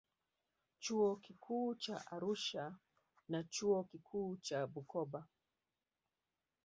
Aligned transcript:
Chuo 0.83 1.09
Kikuu 1.23 1.75
cha 1.81 1.97
Arusha 2.13 2.63
na 3.29 3.39
Chuo 3.53 3.83
Kikuu 3.89 4.35
cha 4.37 4.67
Bukoba 4.67 5.27